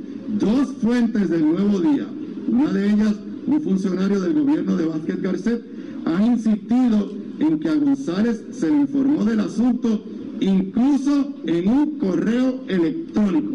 [0.40, 2.06] Dos fuentes del Nuevo Día,
[2.50, 3.14] una de ellas
[3.46, 5.62] un funcionario del gobierno de Vázquez Garcet,
[6.04, 10.02] han insistido en que a González se le informó del asunto
[10.42, 13.54] incluso en un correo electrónico.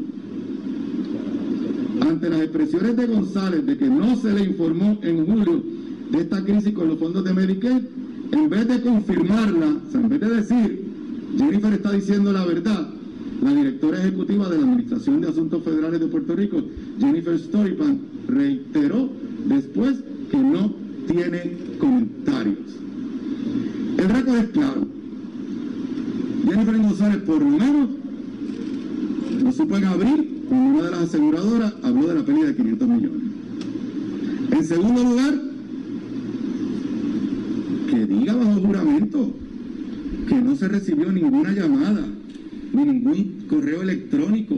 [2.01, 5.63] Ante las expresiones de González de que no se le informó en julio
[6.11, 7.83] de esta crisis con los fondos de Medicaid,
[8.31, 10.85] en vez de confirmarla, o sea, en vez de decir,
[11.37, 12.89] Jennifer está diciendo la verdad,
[13.43, 16.63] la directora ejecutiva de la Administración de Asuntos Federales de Puerto Rico,
[16.99, 19.09] Jennifer Storypan, reiteró
[19.47, 19.97] después
[20.31, 20.73] que no
[21.07, 22.57] tiene comentarios.
[23.97, 24.96] El récord es claro.
[26.47, 27.89] Jennifer González, por lo menos,
[29.43, 32.87] lo supo en abril, cuando una de las aseguradoras habló de la pérdida de 500
[32.87, 33.21] millones.
[34.51, 35.33] En segundo lugar,
[37.89, 39.33] que diga bajo juramento
[40.27, 42.05] que no se recibió ninguna llamada
[42.73, 44.57] ni ningún correo electrónico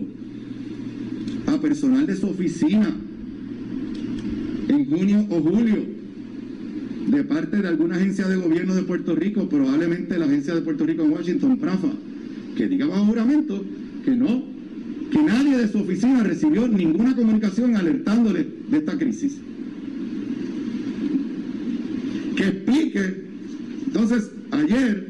[1.47, 2.95] a personal de su oficina
[4.67, 5.98] en junio o julio
[7.09, 10.85] de parte de alguna agencia de gobierno de Puerto Rico, probablemente la agencia de Puerto
[10.85, 11.89] Rico en Washington, PRAFA,
[12.55, 13.65] que diga bajo juramento
[14.05, 14.43] que no,
[15.11, 19.37] que nadie de su oficina recibió ninguna comunicación alertándole de esta crisis.
[22.35, 23.23] Que explique,
[23.87, 25.07] entonces, ayer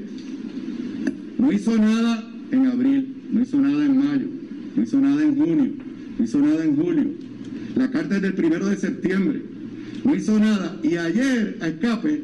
[1.37, 4.27] no hizo nada en abril, no hizo nada en mayo,
[4.75, 5.71] no hizo nada en junio,
[6.17, 7.05] no hizo nada en julio.
[7.75, 9.41] La carta es del primero de septiembre,
[10.03, 10.79] no hizo nada.
[10.83, 12.23] Y ayer, a escape,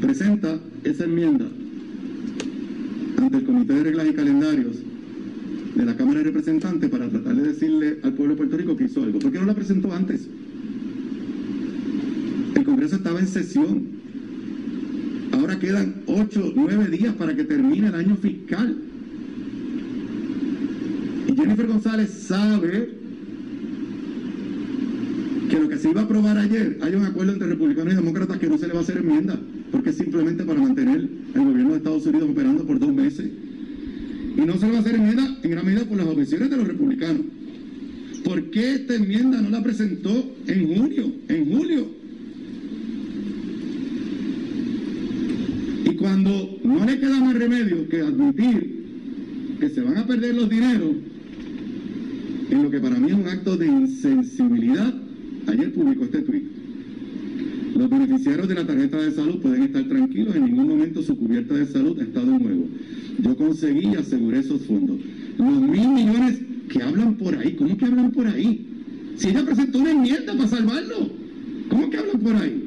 [0.00, 1.46] presenta esa enmienda
[3.18, 4.76] ante el Comité de Reglas y Calendarios
[5.74, 8.84] de la Cámara de Representantes para tratar de decirle al pueblo de Puerto Rico que
[8.84, 9.18] hizo algo.
[9.18, 10.28] ¿Por qué no la presentó antes?
[12.54, 13.82] El Congreso estaba en sesión.
[15.32, 18.76] Ahora quedan 8, 9 días para que termine el año fiscal.
[21.26, 22.93] Y Jennifer González sabe
[25.48, 28.38] que lo que se iba a aprobar ayer, hay un acuerdo entre republicanos y demócratas
[28.38, 29.38] que no se le va a hacer enmienda,
[29.70, 33.30] porque es simplemente para mantener el gobierno de Estados Unidos operando por dos meses.
[34.36, 36.56] Y no se le va a hacer enmienda en gran medida por las objeciones de
[36.56, 37.22] los republicanos.
[38.24, 41.86] ¿Por qué esta enmienda no la presentó en junio, en julio?
[45.84, 48.84] Y cuando no le queda más remedio que admitir
[49.60, 50.96] que se van a perder los dineros,
[52.50, 55.03] en lo que para mí es un acto de insensibilidad,
[55.46, 56.44] ayer publicó este tuit.
[57.76, 61.54] Los beneficiarios de la tarjeta de salud pueden estar tranquilos, en ningún momento su cubierta
[61.54, 62.66] de salud ha estado en juego.
[63.20, 64.98] Yo conseguí y aseguré esos fondos.
[65.38, 68.66] Los mil millones que hablan por ahí, ¿cómo que hablan por ahí?
[69.16, 71.10] Si ella presentó una enmienda para salvarlo,
[71.68, 72.64] ¿cómo que hablan por ahí?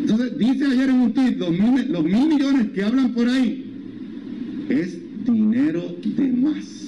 [0.00, 3.64] Entonces, dice ayer en un tweet, los los mil millones que hablan por ahí
[4.68, 6.82] es dinero de más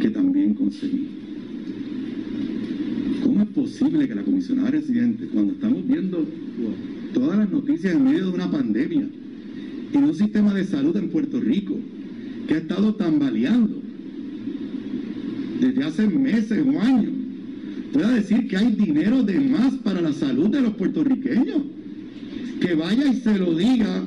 [0.00, 0.10] que
[3.22, 6.26] ¿Cómo es posible que la comisionada residente, cuando estamos viendo
[7.12, 9.06] todas las noticias en medio de una pandemia
[9.92, 11.76] y un sistema de salud en Puerto Rico
[12.48, 13.82] que ha estado tambaleando
[15.60, 17.12] desde hace meses o años,
[17.92, 21.62] pueda decir que hay dinero de más para la salud de los puertorriqueños?
[22.60, 24.04] Que vaya y se lo diga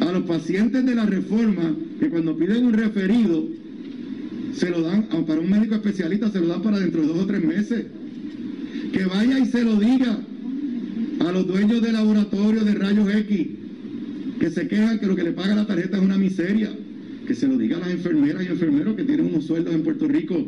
[0.00, 3.63] a los pacientes de la reforma que cuando piden un referido
[4.56, 7.26] se lo dan para un médico especialista se lo dan para dentro de dos o
[7.26, 7.86] tres meses.
[8.92, 10.18] Que vaya y se lo diga
[11.20, 13.46] a los dueños de laboratorios de rayos X
[14.38, 16.70] que se quejan que lo que le paga la tarjeta es una miseria.
[17.26, 20.06] Que se lo diga a las enfermeras y enfermeros que tienen unos sueldos en Puerto
[20.06, 20.46] Rico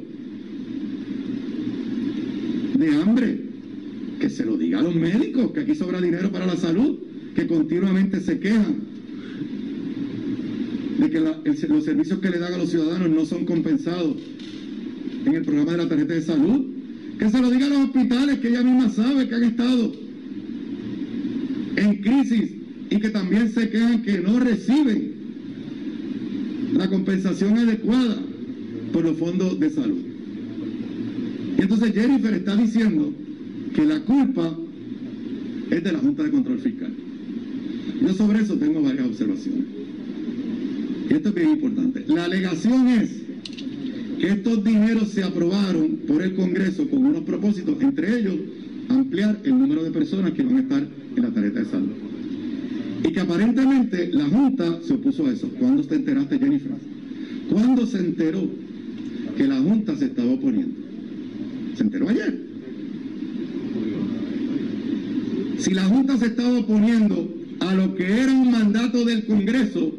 [2.79, 3.41] de hambre.
[4.21, 6.99] Que se lo diga a los médicos que aquí sobra dinero para la salud
[7.35, 8.86] que continuamente se quejan
[10.99, 11.21] de que
[11.69, 14.17] los servicios que le dan a los ciudadanos no son compensados
[15.25, 16.67] en el programa de la tarjeta de salud.
[17.19, 19.93] Que se lo diga a los hospitales que ella misma sabe que han estado
[21.77, 22.51] en crisis
[22.91, 25.13] y que también se quejan que no reciben
[26.75, 28.19] la compensación adecuada
[28.93, 30.03] por los fondos de salud.
[31.59, 33.13] Y entonces Jennifer está diciendo
[33.75, 34.57] que la culpa
[35.71, 36.93] es de la Junta de Control Fiscal.
[38.03, 39.76] Yo sobre eso tengo varias observaciones.
[41.09, 42.05] Esto es bien importante.
[42.09, 43.11] La alegación es
[44.19, 48.35] que estos dineros se aprobaron por el Congreso con unos propósitos, entre ellos
[48.89, 51.91] ampliar el número de personas que van a estar en la tarjeta de salud.
[53.05, 55.49] Y que aparentemente la Junta se opuso a eso.
[55.59, 56.73] ¿Cuándo te enteraste, Jennifer?
[57.51, 58.49] ¿Cuándo se enteró
[59.37, 60.75] que la Junta se estaba oponiendo?
[61.77, 62.47] ¿Se enteró ayer?
[65.59, 67.29] Si la Junta se estaba oponiendo
[67.61, 69.93] a lo que era un mandato del Congreso,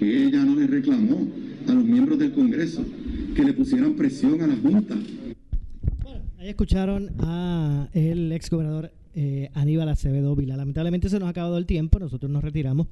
[0.00, 1.28] ¿por qué ella no le reclamó
[1.68, 2.82] a los miembros del Congreso
[3.36, 4.94] que le pusieran presión a la Junta?
[6.38, 10.56] Ahí escucharon a el ex gobernador eh, Aníbal Acevedo Vila.
[10.56, 12.86] Lamentablemente se nos ha acabado el tiempo, nosotros nos retiramos.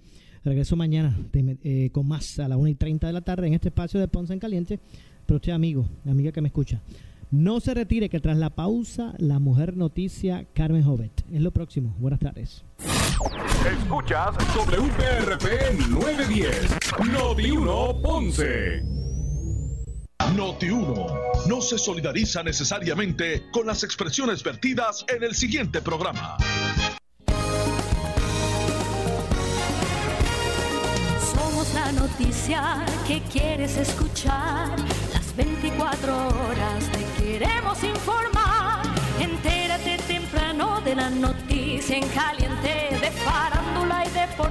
[0.45, 3.69] Regreso mañana eh, con más a las 1 y 30 de la tarde en este
[3.69, 4.79] espacio de Ponce en Caliente.
[5.25, 6.83] Pero usted, amigo, amiga que me escucha,
[7.31, 11.25] no se retire que tras la pausa, la mujer noticia Carmen Jovet.
[11.31, 11.95] Es lo próximo.
[11.99, 12.65] Buenas tardes.
[13.67, 18.83] Escuchas WPRP 910, Noti 1 Ponce.
[20.37, 21.07] Noti 1
[21.49, 26.37] no se solidariza necesariamente con las expresiones vertidas en el siguiente programa.
[31.35, 34.79] Somos la noticia que quieres escuchar.
[35.13, 36.98] Las 24 horas
[37.39, 38.83] queremos informar.
[39.21, 44.49] Entérate temprano de la noticia en caliente de farándula y deporte.